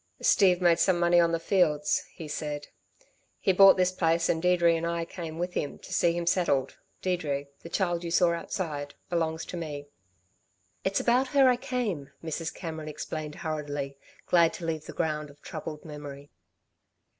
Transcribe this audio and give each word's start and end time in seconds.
"Steve 0.23 0.61
made 0.63 0.79
some 0.79 0.99
money 0.99 1.19
on 1.19 1.31
the 1.31 1.39
fields," 1.39 2.05
he 2.11 2.27
said. 2.27 2.69
"He 3.39 3.53
bought 3.53 3.77
this 3.77 3.91
place 3.91 4.29
and 4.29 4.41
Deirdre 4.41 4.73
and 4.75 4.87
I 4.87 5.05
came 5.05 5.37
with 5.37 5.53
him 5.53 5.77
to 5.77 5.93
see 5.93 6.13
him 6.13 6.25
settled. 6.25 6.75
Deirdre 7.03 7.45
the 7.61 7.69
child 7.69 8.03
you 8.03 8.09
saw 8.09 8.31
outside 8.33 8.95
belongs 9.11 9.45
to 9.45 9.57
me." 9.57 9.89
"It's 10.83 10.99
about 10.99 11.27
her 11.27 11.47
I 11.47 11.55
came," 11.55 12.09
Mrs. 12.23 12.51
Cameron 12.51 12.89
explained 12.89 13.35
hurriedly, 13.35 13.95
glad 14.25 14.53
to 14.53 14.65
leave 14.65 14.85
the 14.87 14.93
ground 14.93 15.29
of 15.29 15.39
troubled 15.43 15.85
memory. 15.85 16.31